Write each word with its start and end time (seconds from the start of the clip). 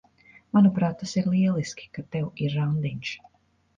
Manuprāt, 0.57 0.95
tas 1.01 1.13
ir 1.21 1.29
lieliski, 1.33 1.91
ka 1.99 2.05
tev 2.17 2.43
ir 2.47 2.57
randiņš. 2.61 3.13